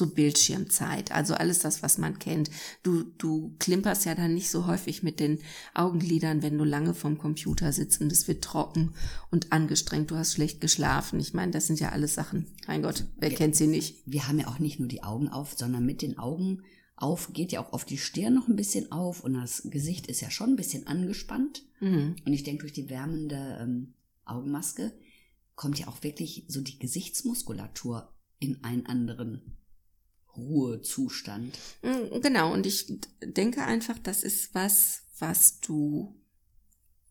So 0.00 0.06
Bildschirmzeit, 0.14 1.12
also 1.12 1.34
alles 1.34 1.58
das, 1.58 1.82
was 1.82 1.98
man 1.98 2.18
kennt. 2.18 2.50
Du, 2.82 3.02
du 3.18 3.54
klimperst 3.58 4.06
ja 4.06 4.14
dann 4.14 4.32
nicht 4.32 4.48
so 4.48 4.66
häufig 4.66 5.02
mit 5.02 5.20
den 5.20 5.40
Augenlidern, 5.74 6.42
wenn 6.42 6.56
du 6.56 6.64
lange 6.64 6.94
vom 6.94 7.18
Computer 7.18 7.70
sitzt 7.72 8.00
und 8.00 8.10
es 8.10 8.26
wird 8.28 8.42
trocken 8.42 8.94
und 9.30 9.52
angestrengt. 9.52 10.10
Du 10.10 10.16
hast 10.16 10.32
schlecht 10.32 10.62
geschlafen. 10.62 11.20
Ich 11.20 11.34
meine, 11.34 11.52
das 11.52 11.66
sind 11.66 11.80
ja 11.80 11.90
alles 11.90 12.14
Sachen. 12.14 12.46
Mein 12.66 12.80
Gott, 12.82 13.04
wer 13.18 13.30
Ja. 13.30 13.36
kennt 13.36 13.56
sie 13.56 13.66
nicht? 13.66 13.96
Wir 14.06 14.26
haben 14.26 14.38
ja 14.38 14.48
auch 14.48 14.58
nicht 14.58 14.78
nur 14.80 14.88
die 14.88 15.02
Augen 15.02 15.28
auf, 15.28 15.52
sondern 15.56 15.84
mit 15.84 16.00
den 16.00 16.18
Augen 16.18 16.62
auf 16.96 17.32
geht 17.34 17.52
ja 17.52 17.60
auch 17.62 17.72
auf 17.74 17.84
die 17.84 17.98
Stirn 17.98 18.34
noch 18.34 18.48
ein 18.48 18.56
bisschen 18.56 18.90
auf 18.90 19.22
und 19.22 19.34
das 19.34 19.62
Gesicht 19.70 20.06
ist 20.06 20.22
ja 20.22 20.30
schon 20.30 20.50
ein 20.50 20.56
bisschen 20.56 20.86
angespannt. 20.86 21.62
Mhm. 21.80 22.16
Und 22.24 22.32
ich 22.32 22.42
denke, 22.44 22.62
durch 22.62 22.72
die 22.72 22.88
wärmende 22.88 23.58
ähm, 23.60 23.92
Augenmaske 24.24 24.92
kommt 25.56 25.78
ja 25.78 25.88
auch 25.88 26.02
wirklich 26.02 26.46
so 26.48 26.62
die 26.62 26.78
Gesichtsmuskulatur 26.78 28.12
in 28.38 28.64
einen 28.64 28.86
anderen 28.86 29.56
Ruhezustand. 30.40 31.58
Mm, 31.82 32.20
Genau, 32.20 32.52
und 32.52 32.66
ich 32.66 33.00
denke 33.22 33.62
einfach, 33.62 33.98
das 33.98 34.22
ist 34.22 34.54
was, 34.54 35.02
was 35.18 35.60
du 35.60 36.14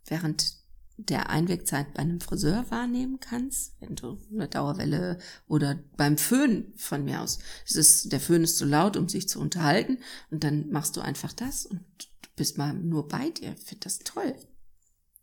während 0.06 0.60
der 0.98 1.30
Einwegzeit 1.30 1.94
bei 1.94 2.02
einem 2.02 2.20
Friseur 2.20 2.66
wahrnehmen 2.70 3.20
kannst, 3.22 3.74
wenn 3.80 3.96
du 3.96 4.20
eine 4.32 4.50
Dauerwelle 4.50 5.18
oder 5.48 5.82
beim 5.96 6.18
Föhn 6.18 6.74
von 6.76 7.06
mir 7.06 7.22
aus. 7.22 7.40
Es 7.66 7.76
ist, 7.76 8.12
der 8.12 8.20
Föhn 8.20 8.44
ist 8.44 8.58
zu 8.58 8.66
laut, 8.66 8.98
um 8.98 9.08
sich 9.08 9.30
zu 9.30 9.40
unterhalten, 9.40 10.00
und 10.30 10.44
dann 10.44 10.70
machst 10.72 10.98
du 10.98 11.02
einfach 11.02 11.32
das 11.32 11.66
und 11.66 11.80
du 12.22 12.30
bist 12.36 12.58
mal 12.58 12.74
nur 12.74 13.08
bei 13.08 13.30
dir. 13.30 13.54
Ich 13.58 13.64
finde 13.64 13.86
das 13.86 14.00
toll. 14.00 14.36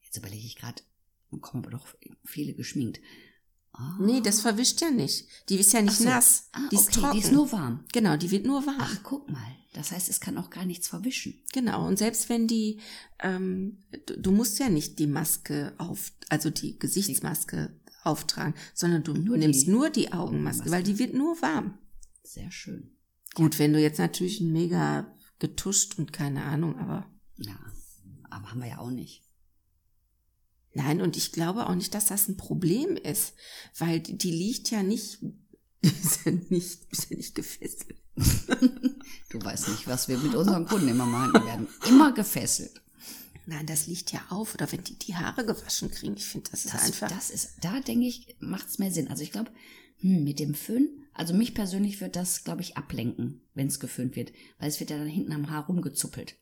Jetzt 0.03 0.17
überlege 0.17 0.47
ich 0.47 0.57
gerade, 0.57 0.83
kommen 1.43 1.63
aber 1.65 1.73
doch 1.73 1.89
viele 2.25 2.55
geschminkt. 2.55 3.01
Ah. 3.79 3.97
Nee, 4.01 4.21
das 4.21 4.41
verwischt 4.41 4.81
ja 4.81 4.91
nicht. 4.91 5.27
Die 5.49 5.57
ist 5.57 5.73
ja 5.73 5.83
nicht 5.83 5.99
so. 5.99 6.05
nass. 6.05 6.49
ah, 6.53 6.61
die 6.71 6.77
ist 6.77 6.89
okay, 6.89 7.01
trocken. 7.01 7.13
die 7.13 7.25
ist 7.25 7.33
nur 7.33 7.53
warm. 7.53 7.85
genau, 7.93 8.17
die 8.17 8.31
wird 8.31 8.47
nur 8.47 8.65
warm. 8.67 8.77
Ach, 8.79 8.99
guck 9.03 9.31
mal. 9.31 9.57
Das 9.75 9.93
heißt, 9.93 10.09
es 10.09 10.21
kann 10.21 10.39
auch 10.39 10.49
gar 10.49 10.65
nichts 10.65 10.89
verwischen. 10.89 11.35
Genau, 11.53 11.87
und 11.87 11.99
selbst 11.99 12.31
wenn 12.31 12.47
die, 12.47 12.81
ähm, 13.19 13.85
du, 14.07 14.19
du 14.19 14.33
musst 14.33 14.59
ja 14.59 14.71
nicht 14.71 14.99
die 14.99 15.07
Maske 15.07 15.75
auf, 15.77 16.13
also 16.31 16.49
die 16.49 16.79
Gesichtsmaske 16.79 17.79
auftragen, 18.03 18.55
sondern 18.73 19.03
du 19.03 19.13
Nur 19.13 19.37
nimmst 19.37 19.67
die 19.67 19.71
nur 19.71 19.91
die 19.91 20.13
Augenmaske, 20.13 20.71
weil 20.71 20.83
die 20.83 20.99
wird 20.99 21.13
nur 21.13 21.43
warm. 21.43 21.77
Sehr 22.23 22.51
schön. 22.51 22.97
Gut, 23.35 23.59
wenn 23.59 23.75
du 23.75 23.81
jetzt 23.81 23.99
natürlich 23.99 24.41
mega 24.41 25.15
getuscht 25.39 25.99
und 25.99 26.13
keine 26.13 26.45
Ahnung, 26.45 26.79
aber. 26.79 27.07
Ja, 27.37 27.59
aber 28.31 28.51
haben 28.51 28.61
wir 28.61 28.69
ja 28.69 28.79
auch 28.79 28.91
nicht. 28.91 29.26
Nein, 30.77 31.01
und 31.01 31.17
ich 31.17 31.33
glaube 31.33 31.67
auch 31.67 31.75
nicht, 31.75 31.95
dass 31.95 32.05
das 32.05 32.29
ein 32.29 32.37
Problem 32.37 32.97
ist, 32.97 33.33
weil 33.79 33.99
die, 34.01 34.19
die 34.19 34.31
liegt 34.31 34.71
ja 34.71 34.83
nicht, 34.83 35.21
ist 35.81 36.27
ja 36.27 36.33
nicht, 36.33 36.81
ist 36.91 37.11
ja 37.11 37.17
nicht 37.17 37.35
gefesselt. 37.35 37.97
du 39.31 39.43
weißt 39.43 39.69
nicht, 39.69 39.87
was 39.87 40.09
wir 40.09 40.19
mit 40.19 40.35
unseren 40.35 40.67
Kunden 40.67 40.89
immer 40.89 41.07
machen. 41.07 41.47
Werden 41.47 41.69
immer 41.89 42.13
gefesselt. 42.13 42.83
Nein, 43.47 43.65
das 43.65 43.87
liegt 43.87 44.13
ja 44.13 44.21
auf. 44.29 44.55
Oder 44.55 44.71
wenn 44.71 44.85
die 44.85 44.99
die 44.99 45.15
Haare 45.15 45.47
gewaschen 45.47 45.91
kriegen. 45.91 46.15
Ich 46.17 46.27
finde, 46.27 46.51
das 46.51 46.67
ist 46.67 46.75
Das, 46.75 46.83
einfach. 46.83 47.09
das 47.09 47.31
ist, 47.31 47.55
da 47.63 47.81
denke 47.81 48.07
ich, 48.07 48.37
macht 48.41 48.69
es 48.69 48.79
mehr 48.79 48.91
Sinn. 48.91 49.09
Also 49.09 49.23
ich 49.23 49.33
glaube, 49.33 49.51
hm, 50.01 50.25
mit 50.25 50.41
dem 50.41 50.55
Föhn, 50.55 50.89
also 51.15 51.33
mich 51.33 51.55
persönlich 51.55 52.03
wird 52.03 52.17
das, 52.17 52.45
glaube 52.45 52.61
ich, 52.61 52.77
ablenken, 52.77 53.41
wenn 53.55 53.69
es 53.69 53.81
geföhnt 53.81 54.15
wird, 54.15 54.33
weil 54.59 54.69
es 54.69 54.79
wird 54.81 54.91
ja 54.91 54.99
dann 54.99 55.07
hinten 55.09 55.33
am 55.33 55.49
Haar 55.49 55.67
rumgezuppelt. 55.67 56.37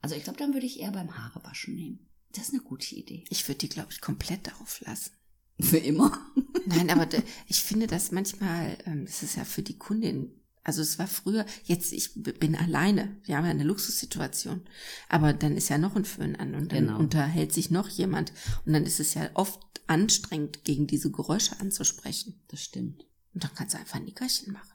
Also 0.00 0.16
ich 0.16 0.24
glaube, 0.24 0.38
dann 0.40 0.54
würde 0.54 0.66
ich 0.66 0.80
eher 0.80 0.90
beim 0.90 1.16
Haarewaschen 1.16 1.74
nehmen. 1.76 2.05
Das 2.36 2.48
ist 2.48 2.54
eine 2.54 2.62
gute 2.62 2.94
Idee. 2.94 3.24
ich 3.30 3.46
würde 3.48 3.58
die, 3.58 3.68
glaube 3.68 3.90
ich, 3.92 4.00
komplett 4.00 4.52
auflassen. 4.60 5.12
Für 5.60 5.78
immer. 5.78 6.18
Nein, 6.66 6.90
aber 6.90 7.08
ich 7.46 7.62
finde 7.62 7.86
das 7.86 8.12
manchmal, 8.12 8.76
ähm, 8.84 9.04
es 9.04 9.22
ist 9.22 9.36
ja 9.36 9.44
für 9.44 9.62
die 9.62 9.78
Kundin, 9.78 10.30
also 10.64 10.82
es 10.82 10.98
war 10.98 11.06
früher, 11.06 11.46
jetzt 11.64 11.92
ich 11.92 12.10
bin 12.14 12.54
alleine, 12.56 13.16
wir 13.24 13.36
haben 13.38 13.44
ja 13.46 13.52
eine 13.52 13.64
Luxussituation, 13.64 14.62
aber 15.08 15.32
dann 15.32 15.56
ist 15.56 15.70
ja 15.70 15.78
noch 15.78 15.96
ein 15.96 16.04
Föhn 16.04 16.36
an 16.36 16.54
und 16.54 16.72
dann 16.72 16.86
Genau. 16.88 16.98
unterhält 16.98 17.52
sich 17.54 17.70
noch 17.70 17.88
jemand 17.88 18.32
und 18.66 18.72
dann 18.74 18.84
ist 18.84 19.00
es 19.00 19.14
ja 19.14 19.30
oft 19.34 19.60
anstrengend, 19.86 20.64
gegen 20.64 20.86
diese 20.86 21.10
Geräusche 21.10 21.58
anzusprechen. 21.60 22.42
Das 22.48 22.62
stimmt. 22.62 23.06
Und 23.32 23.44
dann 23.44 23.54
kannst 23.54 23.74
du 23.74 23.78
einfach 23.78 23.94
ein 23.96 24.04
Nickerchen 24.04 24.52
machen. 24.52 24.72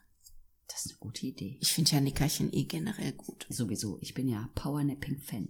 Das 0.66 0.86
ist 0.86 0.92
eine 0.92 0.98
gute 0.98 1.26
Idee. 1.26 1.58
Ich 1.60 1.72
finde 1.72 1.90
ja 1.92 2.00
Nickerchen 2.00 2.52
eh 2.52 2.64
generell 2.64 3.12
gut. 3.12 3.46
Sowieso, 3.50 3.98
ich 4.00 4.14
bin 4.14 4.26
ja 4.28 4.48
Powernapping-Fan. 4.54 5.48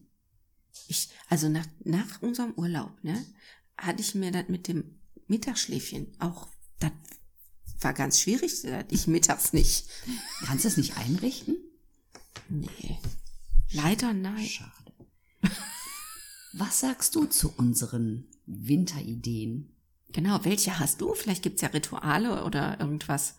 Ich, 0.88 1.08
also 1.28 1.48
nach, 1.48 1.66
nach 1.84 2.22
unserem 2.22 2.52
Urlaub, 2.54 2.92
ne, 3.02 3.24
hatte 3.76 4.00
ich 4.00 4.14
mir 4.14 4.30
das 4.30 4.48
mit 4.48 4.68
dem 4.68 5.00
Mittagsschläfchen 5.26 6.12
auch, 6.18 6.48
das 6.78 6.92
war 7.80 7.92
ganz 7.92 8.20
schwierig, 8.20 8.62
das 8.62 8.84
ich 8.90 9.06
mittags 9.06 9.52
nicht. 9.52 9.88
Kannst 10.44 10.64
du 10.64 10.68
es 10.68 10.76
nicht 10.76 10.96
einrichten? 10.96 11.56
Nee. 12.48 12.98
Leider 13.72 14.12
nein. 14.12 14.46
Schade. 14.46 14.92
Was 16.52 16.80
sagst 16.80 17.14
du 17.14 17.24
zu 17.24 17.52
unseren 17.56 18.28
Winterideen? 18.46 19.74
Genau, 20.10 20.44
welche 20.44 20.78
hast 20.78 21.00
du? 21.00 21.14
Vielleicht 21.14 21.42
gibt's 21.42 21.62
ja 21.62 21.68
Rituale 21.68 22.44
oder 22.44 22.78
irgendwas, 22.78 23.36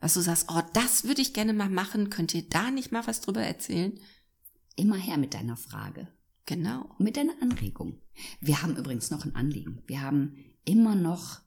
was 0.00 0.14
du 0.14 0.20
sagst, 0.20 0.46
oh, 0.48 0.60
das 0.72 1.04
würde 1.04 1.22
ich 1.22 1.32
gerne 1.32 1.52
mal 1.52 1.70
machen. 1.70 2.10
Könnt 2.10 2.34
ihr 2.34 2.48
da 2.48 2.72
nicht 2.72 2.90
mal 2.90 3.06
was 3.06 3.20
drüber 3.20 3.42
erzählen? 3.42 3.98
Immer 4.74 4.96
her 4.96 5.16
mit 5.16 5.34
deiner 5.34 5.56
Frage. 5.56 6.08
Genau. 6.46 6.94
Mit 6.98 7.16
deiner 7.16 7.34
Anregung. 7.40 8.00
Wir 8.40 8.62
haben 8.62 8.76
übrigens 8.76 9.10
noch 9.10 9.24
ein 9.24 9.34
Anliegen. 9.34 9.82
Wir 9.86 10.02
haben 10.02 10.36
immer 10.64 10.94
noch 10.94 11.40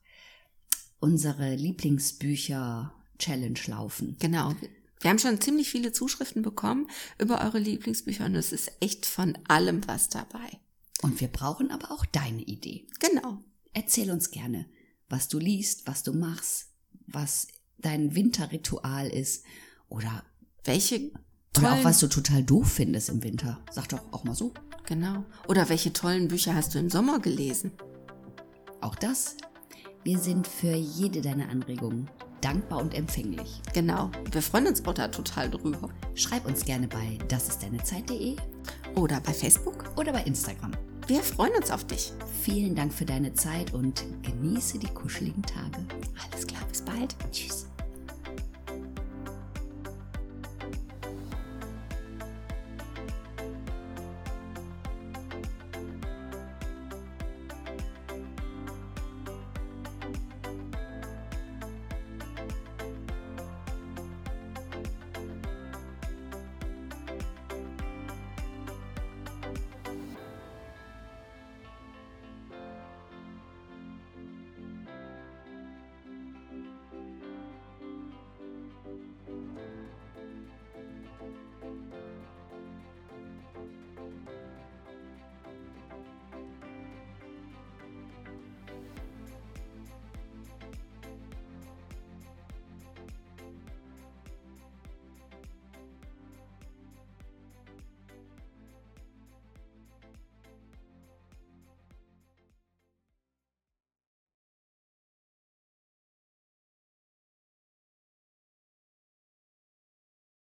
unsere 0.98 1.54
Lieblingsbücher-Challenge 1.54 3.60
laufen. 3.66 4.16
Genau. 4.18 4.54
Wir 5.00 5.10
haben 5.10 5.18
schon 5.18 5.40
ziemlich 5.40 5.70
viele 5.70 5.92
Zuschriften 5.92 6.42
bekommen 6.42 6.88
über 7.18 7.42
eure 7.42 7.58
Lieblingsbücher 7.58 8.24
und 8.24 8.34
es 8.34 8.52
ist 8.52 8.72
echt 8.80 9.06
von 9.06 9.38
allem 9.46 9.86
was 9.86 10.08
dabei. 10.08 10.58
Und 11.02 11.20
wir 11.20 11.28
brauchen 11.28 11.70
aber 11.70 11.92
auch 11.92 12.06
deine 12.06 12.42
Idee. 12.42 12.86
Genau. 12.98 13.44
Erzähl 13.74 14.10
uns 14.10 14.30
gerne, 14.30 14.66
was 15.08 15.28
du 15.28 15.38
liest, 15.38 15.86
was 15.86 16.02
du 16.02 16.14
machst, 16.14 16.70
was 17.06 17.48
dein 17.78 18.14
Winterritual 18.14 19.08
ist 19.08 19.44
oder, 19.88 20.24
Welche 20.64 21.12
oder 21.58 21.72
auch 21.72 21.84
was 21.84 21.98
du 22.00 22.08
total 22.08 22.42
doof 22.42 22.70
findest 22.72 23.08
im 23.08 23.22
Winter. 23.22 23.58
Sag 23.70 23.88
doch 23.88 24.00
auch 24.12 24.24
mal 24.24 24.34
so. 24.34 24.52
genau. 24.86 25.24
Oder 25.48 25.68
welche 25.68 25.92
tollen 25.92 26.28
Bücher 26.28 26.54
hast 26.54 26.74
du 26.74 26.78
im 26.78 26.90
Sommer 26.90 27.18
gelesen? 27.20 27.72
Auch 28.80 28.94
das. 28.94 29.36
Wir 30.04 30.18
sind 30.18 30.46
für 30.46 30.74
jede 30.74 31.20
deiner 31.20 31.48
Anregungen 31.48 32.08
dankbar 32.40 32.80
und 32.80 32.94
empfänglich. 32.94 33.60
Genau. 33.74 34.10
Wir 34.30 34.42
freuen 34.42 34.68
uns 34.68 34.84
auch 34.84 34.94
da 34.94 35.08
total 35.08 35.50
drüber. 35.50 35.88
Schreib 36.14 36.46
uns 36.46 36.64
gerne 36.64 36.86
bei 36.86 37.18
dasistdeinezeit.de 37.28 38.36
Oder 38.94 39.20
bei 39.20 39.32
Facebook. 39.32 39.84
oder 39.96 40.12
bei 40.12 40.22
Instagram. 40.22 40.72
Wir 41.08 41.22
freuen 41.22 41.54
uns 41.54 41.70
auf 41.70 41.84
dich. 41.84 42.12
Vielen 42.42 42.74
Dank 42.74 42.92
für 42.92 43.04
deine 43.04 43.32
Zeit 43.34 43.72
und 43.72 44.04
genieße 44.22 44.78
die 44.78 44.88
kuscheligen 44.88 45.42
Tage. 45.42 45.86
Alles 46.30 46.46
klar, 46.46 46.62
bis 46.68 46.82
bald. 46.82 47.16
Tschüss. 47.32 47.66